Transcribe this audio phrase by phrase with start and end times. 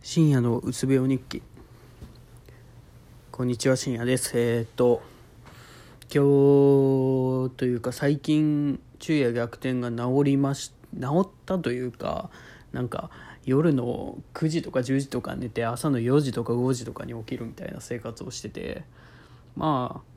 [0.00, 1.42] 深夜のうつ病日記。
[3.32, 4.38] こんにちは深夜です。
[4.38, 5.02] えー、っと
[6.02, 12.30] 今日というか最近昼夜逆転が治りまし治ったというか
[12.72, 13.10] なんか
[13.44, 18.84] 夜の9時とか10時とか寝て朝の4時とか5時とかに起きるみたいな生活をしてて
[19.56, 20.08] まあ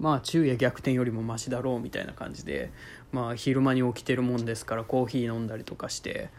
[0.00, 2.72] まあ昼夜逆転よりもマシだろうみたいな感じで
[3.12, 6.30] まあ昼間に起きてるもんですからコーヒー飲んだりとかして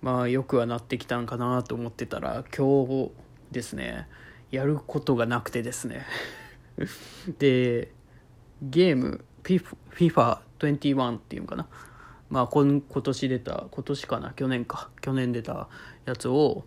[0.00, 3.10] まあよくはなってきたんかなと思ってたら今日
[3.50, 4.06] ですね
[4.50, 6.06] やることがなくてですね。
[7.38, 7.92] で
[8.62, 11.66] ゲーム FIFA21 っていうのかな。
[12.30, 14.90] まあ今今年出た今年かな去年か。
[15.00, 15.68] 去年出た
[16.04, 16.64] やつを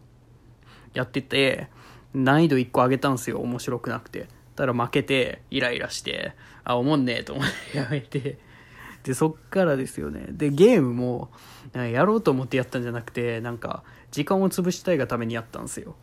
[0.94, 1.70] やってて
[2.14, 4.28] 難易度1個上げたんですよ面白くなくて。
[4.56, 8.51] たら負けてイライラしてあおもんねえと思ってやめて。
[9.04, 10.26] でそっからですよね。
[10.30, 11.30] でゲームも
[11.74, 15.96] やろうと思ってやったんじゃなくてなんか時間を潰したいがためにやったんですよ。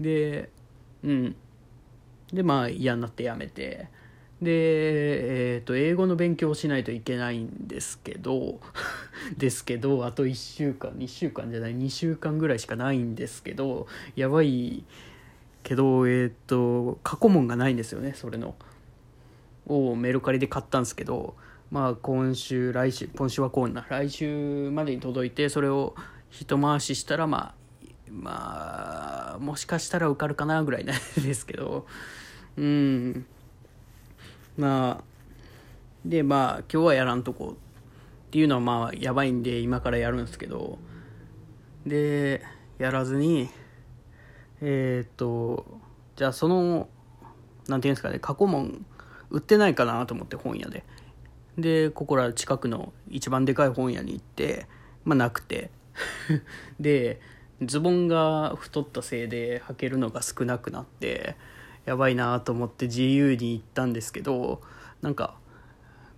[0.00, 0.50] で
[1.02, 1.36] うん。
[2.32, 3.88] でまあ嫌になってやめて。
[4.42, 8.60] で、えーと、英語の勉強をしないといけないんですけど
[9.38, 14.84] ですけどあと1週間1週間じゃない2週間ぐらいしかないんですけどやばい
[15.62, 18.54] けどえっ、ー、と過去問がないんですよねそれの。
[19.66, 21.34] をメルカリで買ったんですけど
[21.74, 23.84] まあ今週来週今週はこんな。
[23.88, 25.96] 来週までに届いてそれを
[26.30, 27.54] 一回ししたらまあ
[28.12, 31.84] まあもしかしたら受かるかなぐらいなんですけど。
[32.56, 33.26] うん。
[34.56, 35.04] まあ
[36.06, 40.78] でまあ今日はやらんとこっていうのはまあやばいんで今からやるんですけど。
[41.84, 42.40] で
[42.78, 43.48] やらずに
[44.60, 45.66] えー、っと
[46.14, 46.88] じゃあその
[47.66, 48.86] なんていうんですかね過去問
[49.30, 50.84] 売ってないかなと思って本屋で。
[51.58, 54.66] でここら近くの一番でかい本屋に行って
[55.04, 55.70] まあなくて。
[56.80, 57.20] で
[57.62, 61.36] ズボンが太ったせいで履けるのが少なくなって
[61.84, 64.60] やばいなと思って GU に行ったんですけど
[65.02, 65.36] なんか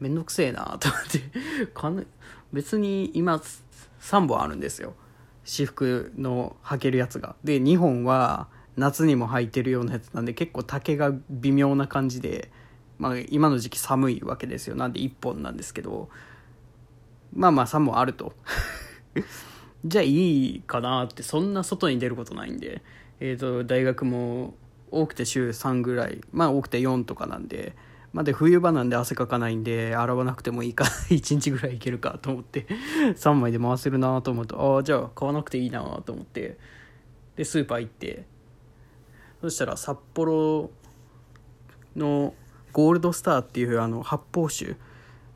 [0.00, 2.06] めんどくせえなと思って。
[2.53, 3.43] 別に今
[4.00, 4.94] 3本あるんですよ。
[5.44, 7.37] 私服の履けるやつが。
[7.44, 12.50] で2本は夏にも履いてるようなやつなんで結構丈が微妙な感じで
[12.99, 14.77] まあ、今の時期寒いわけですよ。
[14.77, 16.09] なんで1本なんですけど。
[17.34, 18.33] まあまあ3本あると。
[19.84, 22.83] じゃあいいかなってそんな外に出ることないんで、
[23.21, 24.55] えーと、大学も
[24.91, 26.21] 多くて週3ぐらい。
[26.33, 27.77] まあ多くて4とかなんで。
[28.12, 32.67] まあ、で冬場なんで汗かかないんで洗わなくてもいいか1 日ぐらいいけるかと思って。
[33.15, 34.77] 3枚で回せるなと思うと。
[34.77, 36.59] ああじゃあ買わなくていいなと思って。
[37.37, 38.25] でスーパー行って。
[39.43, 40.71] そしたら札幌
[41.95, 42.33] の
[42.76, 44.76] ゴールドスターっていうあの発泡酒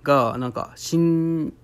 [0.02, 1.54] がなんか新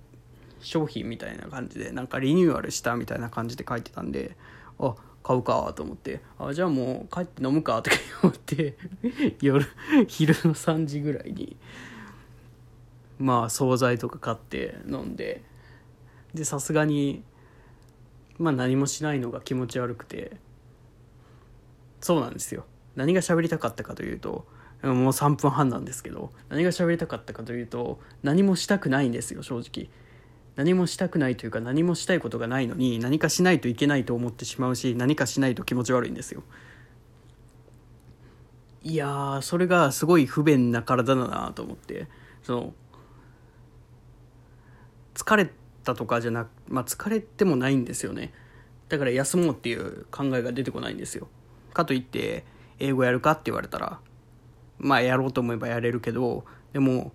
[0.59, 4.35] 商品みたいな感じでなんかリニューアルしたみたいな感じで書いてたんで
[4.79, 8.75] あ買うかと思ってあじゃあもう帰って飲むかとか思って
[9.39, 9.67] 夜
[10.07, 11.57] 昼の3時ぐらいに
[13.19, 15.43] まあ惣菜とか買って飲んで
[16.33, 17.21] でさすがに
[18.39, 20.37] まあ何もしないのが気持ち悪くて
[22.01, 22.65] そうなんですよ。
[22.95, 24.47] 何が喋りたかったかというと
[24.83, 29.89] もう3分半なんですけど何が喋りたかったかというと何もしたくないんですよ正直。
[30.55, 36.41] 何もしたくないというか何もしたいことがないのに何かしないといけないと思ってしまうし何かしないと気持ち悪いんですよ。
[38.83, 42.07] いやそれがすごい不便な体だなと思って。
[42.43, 42.73] その
[45.15, 45.51] 疲れ
[45.83, 48.33] たとかじゃなくまあ疲れてもないんですよね。
[48.87, 51.27] だから休もうっていう考えが出てこないんですよ。
[51.73, 52.45] かといって
[52.79, 53.99] 英語やるかって言われたら
[54.79, 57.11] まあやろうと思えばやれるけどでも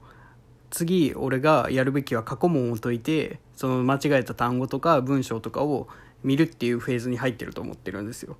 [0.70, 5.88] 次俺がやるべきは過去問を解いてその間違えた単語とか文章とかを
[6.24, 8.36] 見るっていうフェーズに入ってると思ってるんですよ。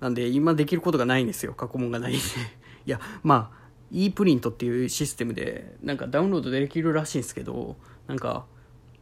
[0.00, 1.54] なんで今できることがないんですよ。
[1.54, 2.20] 過去問がないんで。
[2.84, 8.44] いやまあ e プリントっていうシステムでなんかダウンロードできるらしいんですけどなんか、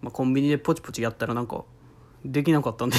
[0.02, 1.64] まあ、コンビニでポチポチやったらなんか
[2.24, 2.96] できなかったんで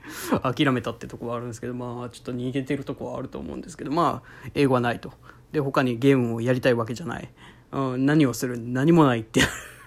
[0.42, 5.12] 諦めたってとこはあるんですけどまあちょっと逃げてるとこはあると思うんですけどまあ英語はないと。
[5.54, 7.28] で他にゲームをやりたいわけじゃない、
[7.70, 8.58] うん、何をする？
[8.58, 9.40] 何もないって。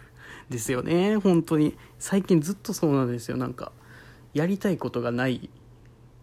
[0.50, 1.18] ですよね。
[1.18, 1.76] 本当に。
[2.00, 3.36] 最近ずっとそうなんですよ。
[3.36, 3.74] なんか
[4.34, 5.50] やりたいことがない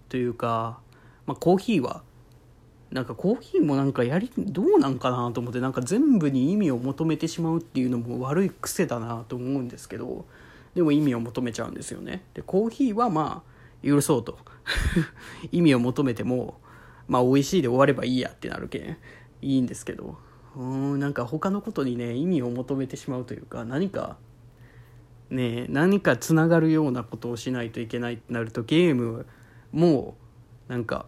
[0.09, 0.81] というか、
[1.27, 2.03] まあ、コーヒーは。
[2.91, 10.27] なんかコーヒーもなんかやりどうなんかなと思ってなんか全部に意味を求めてしまうっていうのも悪い癖だなと思うんですけど
[10.77, 12.23] でも意味を求めちゃうんですよね。
[12.35, 14.39] でコーヒーはまあ許そうと。
[15.51, 16.61] 意味を求めても
[17.09, 18.97] まあ美味しいで終わればいいやってなるけん。
[19.45, 20.17] いいんですけど。
[20.57, 24.17] うんなんか他のことにね意味を求めてしまうというか何か
[25.31, 29.27] ね何かつながるようなことをしないといけないってなるとゲーム
[29.73, 30.17] も
[30.69, 31.07] うなんか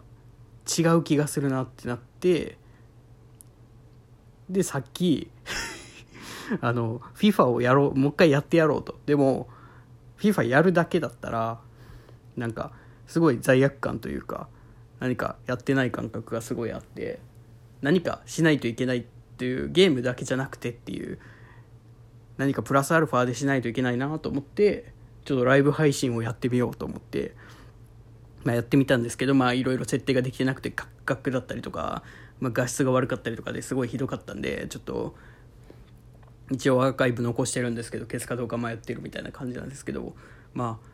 [0.66, 2.58] 違う気がするなってなって
[4.50, 5.30] でさっき
[6.60, 8.98] あの FIFA をやろうもう一回やってやろうと。
[9.06, 9.48] でも
[10.18, 11.60] FIFA やるだけだったら
[12.36, 12.72] なんか
[13.06, 14.48] すごい罪悪感というか
[14.98, 17.20] 何かやってない感覚がすごいあって。
[17.86, 19.02] 何かしないといけないっ
[19.38, 21.20] ていうゲームだけじゃなくてっていう
[22.36, 24.92] 何かプラスアルファでしないといけないなと思って
[25.24, 27.36] ちょっとライブ配信をやってみようと思って、
[28.42, 32.02] まあ、やってみたんですけどまあいろいろ設定ができてなくてカッカクだったりとか、
[32.40, 35.14] まあ、画質が悪かったりとかですごいひどかったんでちょっと
[36.50, 40.16] 一応アーカイブ残してるんですけど消すかどうか迷ってるみたいな感じなんですけど
[40.54, 40.86] まあ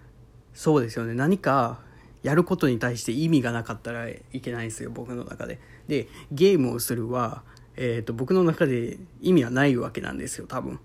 [0.53, 1.15] そうですよね。
[1.15, 1.81] 何か
[2.23, 5.61] やることに対して意味がなかったらいけないんですよ僕の中で。
[5.89, 7.43] でゲームをするは、
[7.77, 10.79] えーと、僕の中で意味はないわけなんですよ多分。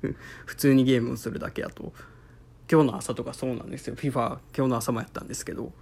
[0.46, 1.92] 普通にゲームをするだけだと。
[2.70, 3.96] 今日の朝とかそうなんですよ。
[3.96, 5.72] FIFA 今日の朝もやったんですけど。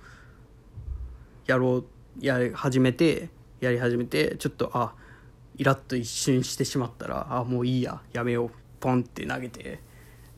[1.46, 1.84] やろ
[2.18, 3.28] うやり始めて
[3.60, 4.94] やり始めてちょっとあ
[5.56, 8.50] イラッと一瞬してしまったらあもういいややめよう。
[8.78, 9.80] ポンって投げて。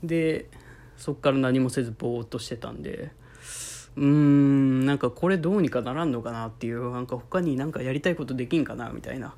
[0.03, 0.49] で
[0.97, 3.13] そっから何もせずぼーっとしてたんで。
[3.99, 9.35] うーんなんかこれどうにかならんのかなっていうなんか他になんかやりたいことできんかなみたいな。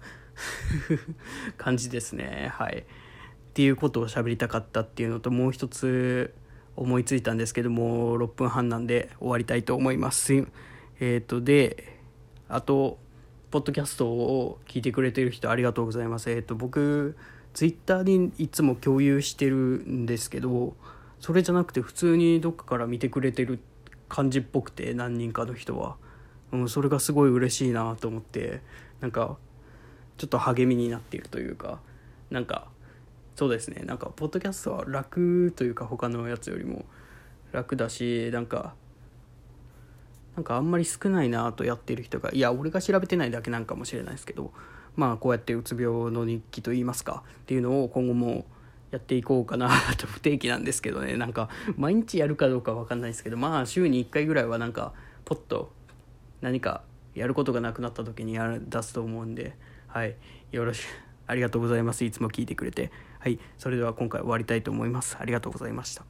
[1.56, 2.50] 感じですね。
[2.54, 2.78] はい。
[2.78, 6.34] っていうことを喋りたかったっていうのともう一つ
[6.76, 10.34] 思いついたんですけども6分半なんで終わりたいと思います。
[10.34, 11.98] えっ、ー、とで
[12.48, 12.98] あと
[13.50, 16.30] ポッドキャストを聞いてくれてる人ありがとうございます。
[16.30, 17.16] えっ、ー、と僕
[17.52, 20.76] ツイッターにいつも共有してるんですけど
[21.18, 23.58] それじゃなくて普通にどっかから見てくれてる
[24.10, 25.96] 感じっぽくて何人かの人は、
[26.52, 28.60] うん、それがすごい嬉しいなと思って
[29.00, 29.38] なんか
[30.18, 31.80] ちょっと励みになっているというか
[32.30, 32.68] なんか
[33.36, 36.84] そうですねなんかポッドキャストは楽というか他のやつよりも。
[37.52, 38.74] 楽だしなんか
[40.36, 44.52] なんかあんまり少ないなとやってる人がいや俺が調べてないだけなんかもしれないですけど
[44.96, 48.44] まあこうやってうつ病の日記といいますかっていうのを今後も
[48.90, 51.16] やっていこうかなと不定期なんですけどね。
[51.18, 54.92] なんか毎日やるかどうか分かんないですけどまあ週に1回ぐらいはなんか
[55.24, 55.72] ポッと
[56.40, 56.82] 何か
[57.14, 59.56] やることがなくなった時にやる出すと思うんで
[59.86, 60.16] はい。
[60.52, 60.88] よろしく
[61.26, 62.04] ありがとうございます。
[62.04, 62.90] いつも聞いてくれて。
[63.18, 63.38] はい。
[63.58, 65.16] それでは今回終わりたいと思います。
[65.20, 66.04] ありがとうございました。